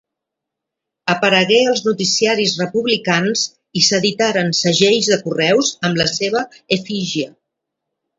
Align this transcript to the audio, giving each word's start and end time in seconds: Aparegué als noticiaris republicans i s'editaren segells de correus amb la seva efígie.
Aparegué 1.13 1.57
als 1.71 1.81
noticiaris 1.87 2.55
republicans 2.61 3.43
i 3.81 3.83
s'editaren 3.89 4.49
segells 4.61 5.11
de 5.13 5.19
correus 5.27 5.71
amb 5.91 6.01
la 6.03 6.09
seva 6.13 6.43
efígie. 6.79 7.29